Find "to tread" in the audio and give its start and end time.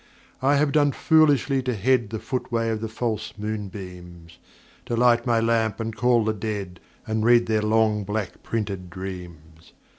1.61-2.09